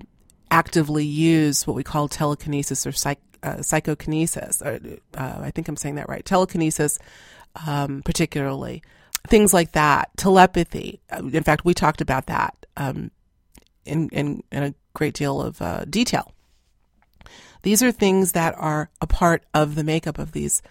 actively 0.51 1.05
use 1.05 1.65
what 1.65 1.75
we 1.75 1.83
call 1.83 2.07
telekinesis 2.07 2.85
or 2.85 2.91
psych, 2.91 3.19
uh, 3.43 3.61
psychokinesis. 3.61 4.61
Or, 4.61 4.79
I 5.15 5.51
think 5.51 5.67
I'm 5.67 5.77
saying 5.77 5.95
that 5.95 6.09
right. 6.09 6.23
Telekinesis 6.23 7.00
um, 7.67 8.01
particularly. 8.03 8.84
Things 9.27 9.53
like 9.53 9.74
that, 9.74 10.10
telepathy. 10.17 11.01
Uh, 11.12 11.27
in 11.27 11.43
fact, 11.43 11.63
we 11.63 11.74
talked 11.74 12.01
about 12.01 12.25
that 12.27 12.65
um, 12.77 13.12
in, 13.86 14.10
in, 14.10 14.43
in 14.51 14.63
a 14.63 14.74
great 14.93 15.13
deal 15.13 15.41
of 15.41 15.62
uh, 15.62 15.86
detail. 15.86 16.31
These 17.63 17.84
are 17.84 17.91
things 17.91 18.31
that 18.31 18.55
are 18.58 18.89
a 19.00 19.08
part 19.08 19.43
of 19.53 19.75
the 19.75 19.84
makeup 19.84 20.17
of 20.17 20.31
these 20.31 20.62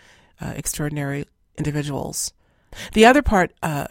uh, 0.40 0.52
extraordinary 0.56 1.26
individuals. 1.56 2.32
The 2.92 3.04
other 3.04 3.22
part 3.22 3.52
uh, 3.62 3.87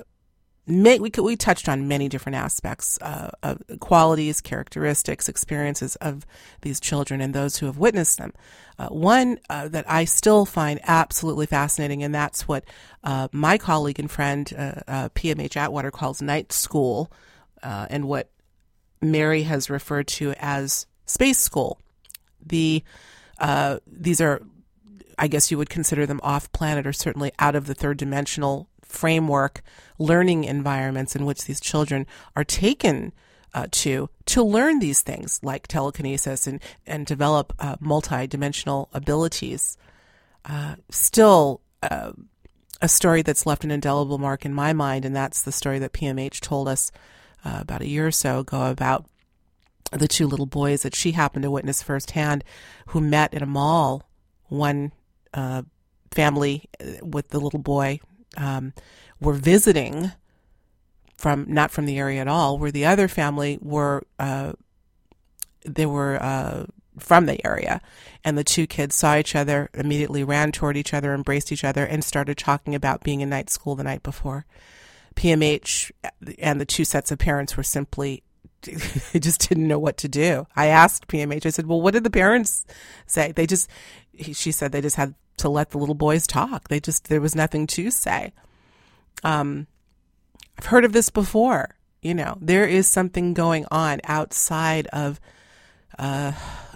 May, 0.69 0.99
we, 0.99 1.09
we 1.17 1.35
touched 1.35 1.67
on 1.67 1.87
many 1.87 2.07
different 2.09 2.35
aspects 2.35 2.99
uh, 3.01 3.31
of 3.41 3.63
qualities, 3.79 4.39
characteristics, 4.39 5.27
experiences 5.27 5.95
of 5.95 6.27
these 6.61 6.79
children 6.79 7.21
and 7.21 7.33
those 7.33 7.57
who 7.57 7.65
have 7.65 7.79
witnessed 7.79 8.19
them. 8.19 8.33
Uh, 8.77 8.87
one 8.89 9.39
uh, 9.49 9.67
that 9.67 9.89
I 9.89 10.05
still 10.05 10.45
find 10.45 10.79
absolutely 10.83 11.47
fascinating, 11.47 12.03
and 12.03 12.13
that's 12.13 12.47
what 12.47 12.65
uh, 13.03 13.29
my 13.31 13.57
colleague 13.57 13.99
and 13.99 14.11
friend 14.11 14.45
PMH 14.45 15.57
uh, 15.57 15.59
uh, 15.59 15.63
Atwater 15.63 15.89
calls 15.89 16.21
night 16.21 16.53
school, 16.53 17.11
and 17.63 18.07
what 18.07 18.29
Mary 19.01 19.43
has 19.43 19.71
referred 19.71 20.07
to 20.07 20.33
as 20.37 20.85
space 21.07 21.39
school. 21.39 21.79
The 22.45 22.83
these 23.87 24.21
are 24.21 24.41
I 25.17 25.27
guess 25.27 25.51
you 25.51 25.57
would 25.57 25.69
consider 25.69 26.05
them 26.05 26.21
off 26.23 26.51
planet 26.53 26.87
or 26.87 26.93
certainly 26.93 27.33
out 27.39 27.55
of 27.55 27.65
the 27.65 27.75
third 27.75 27.97
dimensional 27.97 28.69
framework 28.89 29.61
learning 29.97 30.43
environments 30.43 31.15
in 31.15 31.25
which 31.25 31.45
these 31.45 31.59
children 31.59 32.05
are 32.35 32.43
taken 32.43 33.13
uh, 33.53 33.67
to 33.71 34.09
to 34.25 34.43
learn 34.43 34.79
these 34.79 35.01
things 35.01 35.39
like 35.41 35.67
telekinesis 35.67 36.47
and 36.47 36.61
and 36.85 37.05
develop 37.05 37.53
uh, 37.59 37.75
multi-dimensional 37.79 38.89
abilities. 38.93 39.77
Uh, 40.45 40.75
still, 40.89 41.61
uh, 41.83 42.11
a 42.81 42.87
story 42.87 43.21
that's 43.21 43.45
left 43.45 43.63
an 43.63 43.71
indelible 43.71 44.17
mark 44.17 44.45
in 44.45 44.53
my 44.53 44.73
mind, 44.73 45.03
and 45.05 45.15
that's 45.15 45.41
the 45.41 45.51
story 45.51 45.79
that 45.79 45.93
PMH 45.93 46.39
told 46.39 46.67
us 46.67 46.91
uh, 47.43 47.57
about 47.61 47.81
a 47.81 47.87
year 47.87 48.07
or 48.07 48.11
so 48.11 48.39
ago 48.39 48.69
about 48.69 49.05
the 49.91 50.07
two 50.07 50.27
little 50.27 50.45
boys 50.45 50.83
that 50.83 50.95
she 50.95 51.11
happened 51.11 51.43
to 51.43 51.51
witness 51.51 51.81
firsthand, 51.81 52.43
who 52.87 53.01
met 53.01 53.33
in 53.33 53.41
a 53.41 53.47
mall. 53.47 54.07
One 54.47 54.93
uh, 55.33 55.63
family 56.11 56.69
with 57.01 57.29
the 57.29 57.39
little 57.39 57.59
boy 57.59 57.99
um, 58.37 58.73
were 59.19 59.33
visiting 59.33 60.11
from 61.17 61.45
not 61.47 61.71
from 61.71 61.85
the 61.85 61.97
area 61.97 62.21
at 62.21 62.27
all, 62.27 62.57
where 62.57 62.71
the 62.71 62.85
other 62.85 63.07
family 63.07 63.59
were 63.61 64.03
uh, 64.17 64.53
they 65.65 65.85
were 65.85 66.21
uh, 66.21 66.65
from 66.97 67.25
the 67.25 67.45
area, 67.45 67.81
and 68.23 68.37
the 68.37 68.43
two 68.43 68.67
kids 68.67 68.95
saw 68.95 69.17
each 69.17 69.35
other, 69.35 69.69
immediately 69.73 70.23
ran 70.23 70.51
toward 70.51 70.77
each 70.77 70.93
other, 70.93 71.13
embraced 71.13 71.51
each 71.51 71.63
other, 71.63 71.85
and 71.85 72.03
started 72.03 72.37
talking 72.37 72.75
about 72.75 73.03
being 73.03 73.21
in 73.21 73.29
night 73.29 73.49
school 73.49 73.75
the 73.75 73.83
night 73.83 74.03
before. 74.03 74.45
PMH 75.15 75.91
and 76.39 76.61
the 76.61 76.65
two 76.65 76.85
sets 76.85 77.11
of 77.11 77.19
parents 77.19 77.57
were 77.57 77.63
simply 77.63 78.23
they 78.61 79.19
just 79.19 79.47
didn't 79.47 79.67
know 79.67 79.79
what 79.79 79.97
to 79.97 80.07
do. 80.07 80.47
I 80.55 80.67
asked 80.67 81.07
PMH. 81.07 81.45
I 81.45 81.49
said, 81.49 81.67
"Well, 81.67 81.81
what 81.81 81.93
did 81.93 82.03
the 82.03 82.09
parents 82.09 82.65
say?" 83.05 83.31
They 83.31 83.45
just 83.45 83.69
she 84.33 84.51
said 84.51 84.71
they 84.71 84.81
just 84.81 84.97
had 84.97 85.15
to 85.39 85.49
let 85.49 85.71
the 85.71 85.77
little 85.77 85.95
boys 85.95 86.27
talk. 86.27 86.67
They 86.67 86.79
just, 86.79 87.09
there 87.09 87.21
was 87.21 87.35
nothing 87.35 87.67
to 87.67 87.91
say. 87.91 88.33
Um, 89.23 89.67
I've 90.57 90.67
heard 90.67 90.85
of 90.85 90.93
this 90.93 91.09
before. 91.09 91.75
You 92.01 92.13
know, 92.13 92.37
there 92.39 92.65
is 92.65 92.87
something 92.87 93.33
going 93.33 93.65
on 93.71 93.99
outside 94.05 94.87
of, 94.87 95.19
uh, 95.97 96.31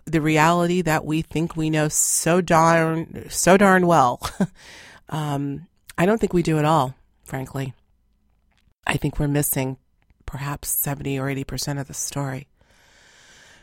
the 0.05 0.21
reality 0.21 0.81
that 0.81 1.05
we 1.05 1.21
think 1.21 1.55
we 1.55 1.69
know 1.69 1.87
so 1.87 2.41
darn, 2.41 3.29
so 3.29 3.55
darn 3.55 3.87
well. 3.87 4.19
um, 5.09 5.67
I 5.97 6.05
don't 6.05 6.19
think 6.19 6.33
we 6.33 6.43
do 6.43 6.59
at 6.59 6.65
all, 6.65 6.95
frankly. 7.23 7.73
I 8.85 8.97
think 8.97 9.19
we're 9.19 9.27
missing 9.27 9.77
perhaps 10.25 10.69
70 10.69 11.19
or 11.19 11.27
80% 11.27 11.79
of 11.79 11.87
the 11.87 11.93
story. 11.93 12.47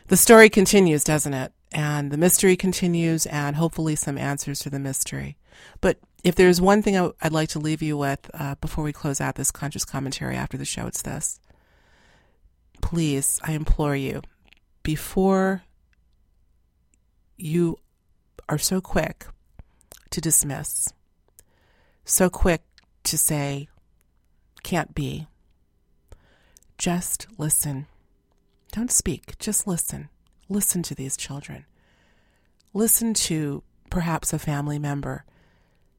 The 0.07 0.17
story 0.17 0.49
continues, 0.49 1.03
doesn't 1.03 1.33
it? 1.33 1.53
And 1.71 2.11
the 2.11 2.17
mystery 2.17 2.55
continues 2.55 3.25
and 3.27 3.55
hopefully 3.55 3.95
some 3.95 4.17
answers 4.17 4.59
to 4.59 4.69
the 4.69 4.79
mystery. 4.79 5.37
But 5.79 5.99
if 6.23 6.35
there's 6.35 6.61
one 6.61 6.81
thing 6.81 6.97
I, 6.97 7.01
would 7.01 7.31
like 7.31 7.49
to 7.49 7.59
leave 7.59 7.81
you 7.81 7.97
with 7.97 8.29
uh, 8.33 8.55
before 8.55 8.83
we 8.83 8.93
close 8.93 9.21
out 9.21 9.35
this 9.35 9.51
conscious 9.51 9.85
commentary 9.85 10.35
after 10.35 10.57
the 10.57 10.65
show, 10.65 10.87
it's 10.87 11.01
this. 11.01 11.39
Please, 12.81 13.39
I 13.43 13.53
implore 13.53 13.95
you, 13.95 14.21
before 14.83 15.63
you 17.37 17.77
are 18.49 18.57
so 18.57 18.81
quick 18.81 19.25
to 20.09 20.19
dismiss, 20.19 20.91
so 22.03 22.29
quick 22.29 22.63
to 23.03 23.17
say, 23.17 23.67
can't 24.63 24.93
be, 24.93 25.27
just 26.77 27.27
listen. 27.37 27.87
Don't 28.71 28.91
speak, 28.91 29.37
just 29.37 29.67
listen. 29.67 30.09
Listen 30.51 30.83
to 30.83 30.93
these 30.93 31.15
children. 31.15 31.63
Listen 32.73 33.13
to 33.13 33.63
perhaps 33.89 34.33
a 34.33 34.39
family 34.39 34.77
member 34.77 35.23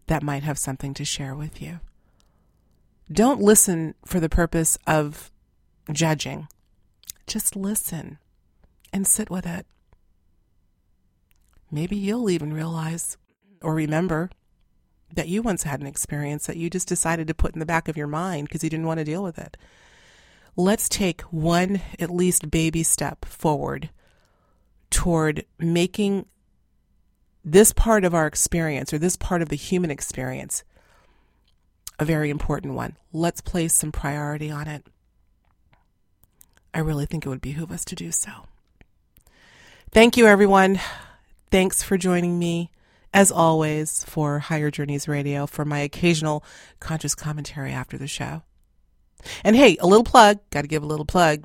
that 0.08 0.22
might 0.22 0.42
have 0.42 0.58
something 0.58 0.92
to 0.92 1.06
share 1.06 1.34
with 1.34 1.62
you. 1.62 1.80
Don't 3.10 3.40
listen 3.40 3.94
for 4.04 4.20
the 4.20 4.28
purpose 4.28 4.76
of 4.86 5.30
judging. 5.90 6.48
Just 7.26 7.56
listen 7.56 8.18
and 8.92 9.06
sit 9.06 9.30
with 9.30 9.46
it. 9.46 9.64
Maybe 11.70 11.96
you'll 11.96 12.28
even 12.28 12.52
realize 12.52 13.16
or 13.62 13.74
remember 13.74 14.28
that 15.14 15.28
you 15.28 15.40
once 15.40 15.62
had 15.62 15.80
an 15.80 15.86
experience 15.86 16.44
that 16.44 16.58
you 16.58 16.68
just 16.68 16.88
decided 16.88 17.26
to 17.26 17.34
put 17.34 17.54
in 17.54 17.58
the 17.58 17.64
back 17.64 17.88
of 17.88 17.96
your 17.96 18.06
mind 18.06 18.48
because 18.48 18.62
you 18.62 18.68
didn't 18.68 18.86
want 18.86 18.98
to 18.98 19.04
deal 19.04 19.22
with 19.22 19.38
it. 19.38 19.56
Let's 20.56 20.90
take 20.90 21.22
one, 21.22 21.80
at 21.98 22.10
least, 22.10 22.50
baby 22.50 22.82
step 22.82 23.24
forward 23.24 23.88
toward 24.92 25.44
making 25.58 26.26
this 27.44 27.72
part 27.72 28.04
of 28.04 28.14
our 28.14 28.26
experience 28.26 28.92
or 28.92 28.98
this 28.98 29.16
part 29.16 29.42
of 29.42 29.48
the 29.48 29.56
human 29.56 29.90
experience 29.90 30.62
a 31.98 32.04
very 32.04 32.30
important 32.30 32.74
one. 32.74 32.96
Let's 33.12 33.40
place 33.40 33.74
some 33.74 33.92
priority 33.92 34.50
on 34.50 34.66
it. 34.66 34.86
I 36.74 36.80
really 36.80 37.06
think 37.06 37.24
it 37.24 37.28
would 37.28 37.40
behoove 37.40 37.70
us 37.70 37.84
to 37.86 37.94
do 37.94 38.10
so. 38.12 38.30
Thank 39.92 40.16
you, 40.16 40.26
everyone. 40.26 40.80
Thanks 41.50 41.82
for 41.82 41.98
joining 41.98 42.38
me, 42.38 42.70
as 43.12 43.30
always, 43.30 44.04
for 44.04 44.38
Higher 44.38 44.70
Journeys 44.70 45.06
Radio 45.06 45.46
for 45.46 45.64
my 45.64 45.80
occasional 45.80 46.44
conscious 46.80 47.14
commentary 47.14 47.72
after 47.72 47.98
the 47.98 48.06
show. 48.06 48.42
And 49.44 49.54
hey, 49.54 49.76
a 49.78 49.86
little 49.86 50.04
plug, 50.04 50.38
got 50.50 50.62
to 50.62 50.68
give 50.68 50.82
a 50.82 50.86
little 50.86 51.04
plug. 51.04 51.44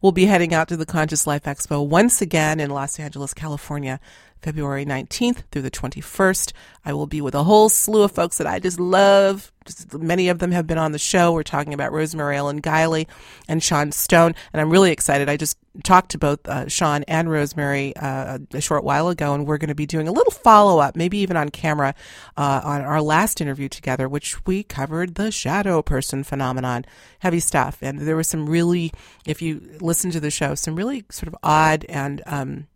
We'll 0.00 0.12
be 0.12 0.26
heading 0.26 0.54
out 0.54 0.68
to 0.68 0.76
the 0.76 0.86
Conscious 0.86 1.26
Life 1.26 1.44
Expo 1.44 1.86
once 1.86 2.20
again 2.20 2.60
in 2.60 2.70
Los 2.70 2.98
Angeles, 2.98 3.34
California 3.34 4.00
February 4.46 4.86
19th 4.86 5.42
through 5.50 5.62
the 5.62 5.72
21st. 5.72 6.52
I 6.84 6.92
will 6.92 7.08
be 7.08 7.20
with 7.20 7.34
a 7.34 7.42
whole 7.42 7.68
slew 7.68 8.02
of 8.02 8.12
folks 8.12 8.38
that 8.38 8.46
I 8.46 8.60
just 8.60 8.78
love. 8.78 9.50
Just, 9.64 9.92
many 9.92 10.28
of 10.28 10.38
them 10.38 10.52
have 10.52 10.68
been 10.68 10.78
on 10.78 10.92
the 10.92 11.00
show. 11.00 11.32
We're 11.32 11.42
talking 11.42 11.74
about 11.74 11.90
Rosemary 11.90 12.36
Ellen 12.36 12.62
Guiley 12.62 13.08
and 13.48 13.60
Sean 13.60 13.90
Stone, 13.90 14.36
and 14.52 14.60
I'm 14.60 14.70
really 14.70 14.92
excited. 14.92 15.28
I 15.28 15.36
just 15.36 15.58
talked 15.82 16.12
to 16.12 16.18
both 16.18 16.46
uh, 16.46 16.68
Sean 16.68 17.02
and 17.08 17.28
Rosemary 17.28 17.96
uh, 17.96 18.38
a 18.52 18.60
short 18.60 18.84
while 18.84 19.08
ago, 19.08 19.34
and 19.34 19.48
we're 19.48 19.58
going 19.58 19.66
to 19.66 19.74
be 19.74 19.84
doing 19.84 20.06
a 20.06 20.12
little 20.12 20.30
follow 20.30 20.78
up, 20.78 20.94
maybe 20.94 21.18
even 21.18 21.36
on 21.36 21.48
camera, 21.48 21.92
uh, 22.36 22.60
on 22.62 22.82
our 22.82 23.02
last 23.02 23.40
interview 23.40 23.68
together, 23.68 24.08
which 24.08 24.46
we 24.46 24.62
covered 24.62 25.16
the 25.16 25.32
shadow 25.32 25.82
person 25.82 26.22
phenomenon. 26.22 26.84
Heavy 27.18 27.40
stuff. 27.40 27.78
And 27.82 27.98
there 27.98 28.14
was 28.14 28.28
some 28.28 28.48
really, 28.48 28.92
if 29.24 29.42
you 29.42 29.76
listen 29.80 30.12
to 30.12 30.20
the 30.20 30.30
show, 30.30 30.54
some 30.54 30.76
really 30.76 31.04
sort 31.10 31.26
of 31.26 31.34
odd 31.42 31.84
and 31.88 32.22
um, 32.26 32.68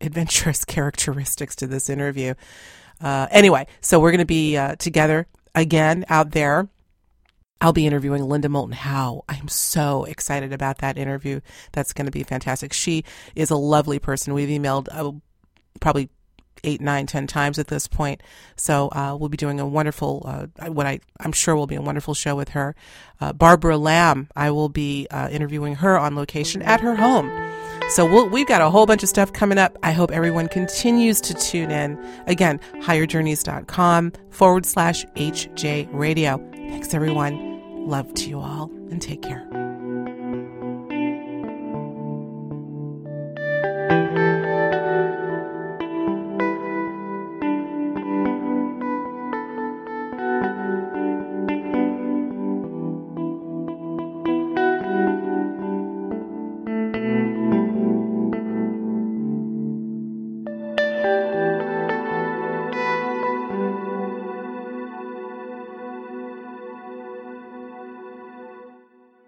adventurous 0.00 0.64
characteristics 0.66 1.56
to 1.56 1.66
this 1.66 1.88
interview. 1.88 2.34
Uh, 3.00 3.26
anyway, 3.30 3.66
so 3.80 3.98
we're 3.98 4.10
going 4.10 4.18
to 4.20 4.24
be 4.24 4.56
uh, 4.56 4.76
together 4.76 5.26
again 5.54 6.04
out 6.08 6.30
there. 6.32 6.68
I'll 7.60 7.72
be 7.72 7.86
interviewing 7.86 8.24
Linda 8.24 8.48
Moulton 8.48 8.72
Howe. 8.72 9.22
I'm 9.28 9.46
so 9.46 10.04
excited 10.04 10.52
about 10.52 10.78
that 10.78 10.98
interview. 10.98 11.40
That's 11.70 11.92
going 11.92 12.06
to 12.06 12.12
be 12.12 12.24
fantastic. 12.24 12.72
She 12.72 13.04
is 13.36 13.50
a 13.50 13.56
lovely 13.56 14.00
person. 14.00 14.34
We've 14.34 14.48
emailed 14.48 14.88
uh, 14.90 15.12
probably 15.80 16.10
eight, 16.64 16.80
nine, 16.80 17.06
ten 17.06 17.28
times 17.28 17.58
at 17.58 17.68
this 17.68 17.86
point. 17.86 18.20
So 18.56 18.88
uh, 18.88 19.16
we'll 19.18 19.28
be 19.28 19.36
doing 19.36 19.60
a 19.60 19.66
wonderful, 19.66 20.24
uh, 20.26 20.70
what 20.70 20.86
I 20.86 21.00
I'm 21.20 21.32
sure 21.32 21.54
will 21.54 21.68
be 21.68 21.76
a 21.76 21.82
wonderful 21.82 22.14
show 22.14 22.34
with 22.34 22.50
her. 22.50 22.74
Uh, 23.20 23.32
Barbara 23.32 23.76
Lamb, 23.76 24.28
I 24.34 24.50
will 24.50 24.68
be 24.68 25.06
uh, 25.10 25.28
interviewing 25.30 25.76
her 25.76 25.96
on 25.98 26.16
location 26.16 26.62
at 26.62 26.80
her 26.80 26.96
home. 26.96 27.30
So 27.90 28.06
we 28.06 28.28
we 28.28 28.40
have 28.40 28.48
got 28.48 28.60
a 28.62 28.70
whole 28.70 28.86
bunch 28.86 29.02
of 29.02 29.08
stuff 29.08 29.32
coming 29.32 29.58
up. 29.58 29.76
I 29.82 29.92
hope 29.92 30.10
everyone 30.10 30.48
continues 30.48 31.20
to 31.22 31.34
tune 31.34 31.70
in. 31.70 31.98
Again, 32.26 32.60
higherjourneys.com 32.76 34.12
forward 34.30 34.66
slash 34.66 35.04
HJ 35.16 35.88
radio. 35.92 36.38
Thanks, 36.52 36.94
everyone. 36.94 37.86
Love 37.86 38.12
to 38.14 38.28
you 38.28 38.40
all 38.40 38.70
and 38.90 39.02
take 39.02 39.22
care. 39.22 39.71